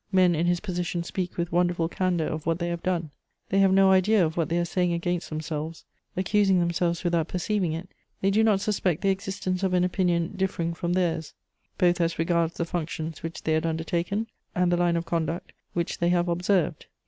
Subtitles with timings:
[0.11, 3.11] Men in his position speak with wonderful candour of what they have done;
[3.49, 5.85] they have no idea of what they are saying against themselves:
[6.17, 7.87] accusing themselves without perceiving it,
[8.19, 11.35] they do not suspect the existence of an opinion differing from theirs,
[11.77, 14.25] both as regards the functions which they had undertaken
[14.55, 16.87] and the line of conduct which they have observed.